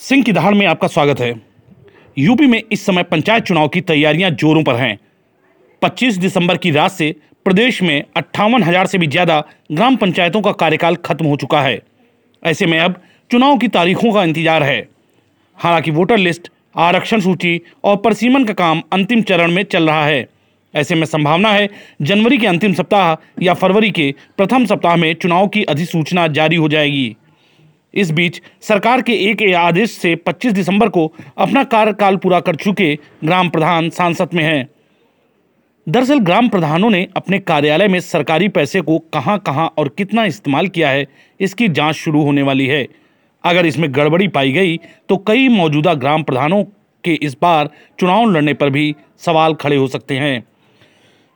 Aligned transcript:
सिंह 0.00 0.22
की 0.22 0.32
दहाड़ 0.32 0.54
में 0.54 0.66
आपका 0.66 0.88
स्वागत 0.88 1.20
है। 1.20 1.32
यूपी 2.16 2.46
में 2.46 2.62
इस 2.72 2.84
समय 2.86 3.02
पंचायत 3.02 3.44
चुनाव 3.44 3.68
की 3.68 3.80
तैयारियाँ 3.80 4.30
जोरों 4.32 4.62
पर 4.64 4.74
हैं। 4.74 4.98
25 5.82 6.18
दिसंबर 6.18 6.56
की 6.56 6.70
रात 6.70 6.90
से 6.90 7.14
प्रदेश 7.46 7.80
में 7.82 8.04
अट्ठावन 8.16 8.62
हज़ार 8.62 8.86
से 8.86 8.98
भी 8.98 9.06
ज़्यादा 9.06 9.40
ग्राम 9.72 9.96
पंचायतों 9.96 10.42
का 10.42 10.52
कार्यकाल 10.52 10.96
खत्म 10.96 11.26
हो 11.26 11.36
चुका 11.36 11.62
है। 11.62 11.80
ऐसे 12.42 12.66
में 12.66 12.78
अब 12.78 13.00
चुनाव 13.30 13.56
की 13.58 13.68
तारीखों 13.68 14.12
का 14.12 14.24
इंतज़ार 14.24 14.62
है। 14.62 14.78
हालाँकि 15.58 15.90
वोटर 15.90 16.18
लिस्ट, 16.18 16.50
आरक्षण 16.76 17.20
सूची 17.20 17.60
और 17.84 17.96
परसीमन 17.96 18.44
का 18.44 18.52
काम 18.54 18.82
अंतिम 18.92 19.22
चरण 19.22 19.52
में 19.52 19.62
चल 19.64 19.88
रहा 19.88 20.06
है। 20.06 20.26
ऐसे 20.74 20.94
में 20.94 21.06
संभावना 21.06 21.52
है 21.52 21.68
जनवरी 22.02 22.38
के 22.38 22.46
अंतिम 22.46 22.72
सप्ताह 22.74 23.14
या 23.44 23.54
फरवरी 23.54 23.90
के 23.90 24.14
प्रथम 24.36 24.66
सप्ताह 24.66 24.96
में 24.96 25.12
चुनाव 25.14 25.48
की 25.48 25.64
अधिसूचना 25.64 26.26
जारी 26.28 26.56
हो 26.56 26.68
जाएगी। 26.68 27.16
इस 27.96 28.10
बीच 28.10 28.40
सरकार 28.62 29.02
के 29.02 29.12
एक 29.22 29.42
आदेश 29.56 29.90
से 29.92 30.14
25 30.18 30.52
दिसंबर 30.52 30.88
को 30.88 31.12
अपना 31.38 31.64
कार्यकाल 31.66 32.16
पूरा 32.16 32.40
कर 32.40 32.56
चुके 32.56 32.94
ग्राम 33.24 33.48
प्रधान 33.48 33.90
सांसद 33.90 34.34
में 34.34 34.42
हैं। 34.44 34.68
दरअसल 35.86 36.18
ग्राम 36.20 36.48
प्रधानों 36.48 36.90
ने 36.90 37.06
अपने 37.16 37.38
कार्यालय 37.40 37.88
में 37.88 37.98
सरकारी 38.00 38.48
पैसे 38.48 38.80
को 38.80 38.98
कहाँ 39.14 39.38
कहाँ 39.38 39.72
और 39.78 39.88
कितना 39.88 40.24
इस्तेमाल 40.24 40.68
किया 40.68 40.88
है, 40.90 41.06
इसकी 41.40 41.68
जाँच 41.68 41.94
शुरू 41.94 42.22
होने 42.22 42.42
वाली 42.42 42.66
है। 42.66 42.86
अगर 43.44 43.66
इसमें 43.66 43.92
गड़बड़ी 43.94 44.28
पाई 44.28 44.52
गई 44.52 44.76
तो 45.08 45.16
कई 45.26 45.48
मौजूदा 45.48 45.94
ग्राम 45.94 46.22
प्रधानों 46.22 46.62
के 47.04 47.12
इस 47.14 47.36
बार 47.42 47.70
चुनाव 47.98 48.30
लड़ने 48.30 48.54
पर 48.54 48.70
भी 48.70 48.94
सवाल 49.18 49.54
खड़े 49.54 49.76
हो 49.76 49.86
सकते 49.88 50.14
हैं। 50.14 50.44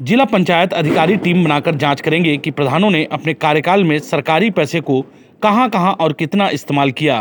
जिला 0.00 0.24
पंचायत 0.24 0.72
अधिकारी 0.72 1.16
टीम 1.16 1.44
बनाकर 1.44 1.74
जाँच 1.74 2.00
करेंगे 2.00 2.36
कि 2.36 2.50
प्रधानों 2.50 2.90
ने 2.90 3.04
अपने 3.12 3.34
कार्यकाल 3.34 3.84
में 3.84 3.98
सरकारी 4.00 4.50
पैसे 4.50 4.80
को 4.80 5.00
कहाँ 5.44 5.68
कहाँ 5.70 5.92
और 5.92 6.12
कितना 6.12 6.48
इस्तेमाल 6.48 6.90
किया। 6.90 7.16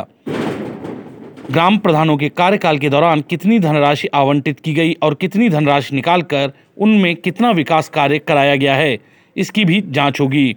ग्राम 1.52 1.78
प्रधानों 1.78 2.16
के 2.18 2.30
कार्यकाल 2.30 2.78
के 2.78 2.90
दौरान 2.90 3.22
कितनी 3.22 3.58
धनराशि 3.60 4.08
आवंटित 4.08 4.60
की 4.60 4.74
गई 4.74 4.94
और 5.04 5.16
कितनी 5.16 5.50
धनराशि 5.50 5.96
निकालकर 5.96 6.52
उनमें 6.78 7.16
कितना 7.16 7.52
विकास 7.52 7.90
कार्य 7.90 8.20
कराया 8.20 8.56
गया 8.56 8.76
है, 8.76 8.98
इसकी 9.36 9.66
भी 9.66 9.82
जाँच 9.90 10.20
होगी। 10.22 10.56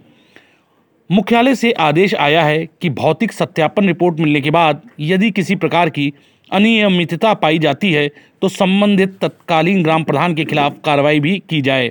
मुख्यालय 1.11 1.55
से 1.55 1.73
आदेश 1.73 2.15
आया 2.15 2.45
है 2.45 2.65
कि 2.83 2.91
भौतिक 2.93 3.33
सत्यापन 3.33 3.87
रिपोर्ट 3.87 4.21
मिलने 4.21 4.41
के 4.41 4.51
बाद 4.51 4.83
यदि 5.01 5.31
किसी 5.31 5.57
प्रकार 5.57 5.91
की 5.91 6.13
अनियमितता 6.51 7.35
पाई 7.35 7.59
जाती 7.59 7.93
है 7.93 8.09
तो 8.43 8.49
संबंधित 8.49 9.19
तत्कालीन 9.21 9.83
ग्राम 9.83 10.05
प्रधान 10.05 10.35
के 10.35 10.45
खिलाफ 10.45 10.77
कार्रवाई 10.85 11.21
भी 11.21 11.39
की 11.51 11.61
जाए। 11.63 11.91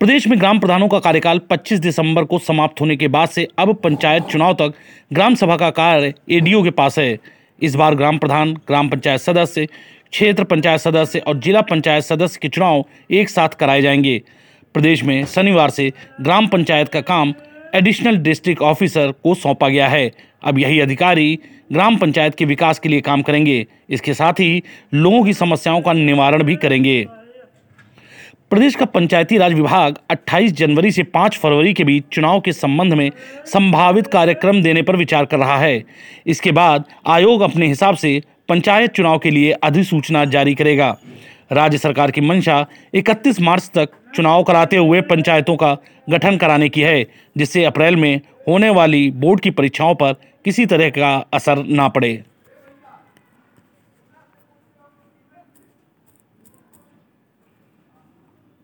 प्रदेश 0.00 0.26
में 0.28 0.38
ग्राम 0.38 0.58
प्रधानों 0.58 0.88
का 0.88 0.98
कार्यकाल 0.98 1.38
25 1.38 1.80
दिसंबर 1.80 2.24
को 2.24 2.38
समाप्त 2.38 2.80
होने 2.80 2.96
के 2.96 3.08
बाद 3.08 3.28
से 3.28 3.48
अब 3.58 3.74
पंचायत 3.74 4.22
चुनाव 4.22 4.54
तक 4.54 4.74
ग्राम 5.12 5.34
सभा 5.34 5.56
का 5.56 5.70
कार्य 5.70 6.14
एडीओ 6.30 6.62
के 6.62 6.70
पास 6.70 6.98
है। 6.98 7.18
इस 7.62 7.74
बार 7.74 7.94
ग्राम 7.94 8.18
प्रधान, 8.18 8.52
ग्राम 8.52 8.88
पंचायत 8.88 9.20
सदस्य, 9.20 9.66
क्षेत्र 10.10 10.44
पंचायत 10.44 10.80
सदस्य 10.80 11.18
और 11.18 11.38
जिला 11.38 11.60
पंचायत 11.60 12.04
सदस्य 12.04 12.38
के 12.42 12.48
चुनाव 12.48 12.84
एक 13.10 13.28
साथ 13.28 13.48
कराए 13.48 13.82
जाएँगे। 13.82 14.22
प्रदेश 14.74 15.04
में 15.04 15.24
शनिवार 15.24 15.70
से 15.70 15.92
ग्राम 16.20 16.46
पंचायत 16.46 16.88
का 16.88 17.00
काम 17.00 17.34
एडिशनल 17.74 18.16
डिस्ट्रिक्ट 18.16 18.62
ऑफिसर 18.62 19.12
को 19.12 19.34
सौंपा 19.34 19.68
गया 19.68 19.88
है। 19.88 20.12
अब 20.42 20.58
यही 20.58 20.80
अधिकारी 20.80 21.38
ग्राम 21.72 21.96
पंचायत 21.96 22.34
के 22.34 22.44
विकास 22.44 22.78
के 22.78 22.88
लिए 22.88 23.00
काम 23.00 23.22
करेंगे। 23.22 23.66
इसके 23.90 24.14
साथ 24.14 24.32
ही 24.32 24.62
लोगों 24.94 25.24
की 25.24 25.32
समस्याओं 25.32 25.80
का 25.80 25.92
निवारण 25.92 26.42
भी 26.42 26.56
करेंगे। 26.56 27.06
प्रदेश 28.50 28.74
का 28.74 28.84
पंचायती 28.84 29.38
राज 29.38 29.52
विभाग 29.52 29.96
28 30.10 30.52
जनवरी 30.52 30.90
से 30.92 31.02
5 31.04 31.36
फरवरी 31.38 31.72
के 31.74 31.84
बीच 31.84 32.04
चुनाव 32.12 32.40
के 32.40 32.52
संबंध 32.52 32.94
में 32.94 33.10
संभावित 33.46 34.06
कार्यक्रम 34.06 34.62
देने 34.62 34.82
पर 34.82 34.96
विचार 34.96 35.24
कर 35.24 35.38
रहा 35.38 35.56
है। 35.58 35.84
इसके 36.26 36.52
बाद 36.52 36.84
आयोग 37.06 37.40
अपने 37.40 37.66
हिसाब 37.66 37.96
से 37.96 38.22
पंचायत 38.48 38.92
चुनाव 38.92 39.18
के 39.18 39.30
लिए 39.30 39.50
अधिसूचना 39.52 40.24
जारी 40.24 40.54
करेगा। 40.54 40.96
राज्य 41.52 41.78
सरकार 41.78 42.10
की 42.10 42.20
मंशा 42.20 42.66
31 42.94 43.40
मार्च 43.40 43.70
तक 43.74 43.90
चुनाव 44.14 44.42
कराते 44.42 44.76
हुए 44.76 45.00
पंचायतों 45.00 45.56
का 45.56 45.76
गठन 46.10 46.36
कराने 46.36 46.68
की 46.68 46.80
है, 46.80 47.06
जिससे 47.36 47.64
अप्रैल 47.64 47.96
में 47.96 48.20
होने 48.48 48.70
वाली 48.70 49.10
बोर्ड 49.10 49.40
की 49.40 49.50
परीक्षाओं 49.50 49.94
पर 49.94 50.12
किसी 50.44 50.66
तरह 50.66 50.90
का 50.90 51.14
असर 51.32 51.64
ना 51.66 51.88
पड़े। 51.88 52.22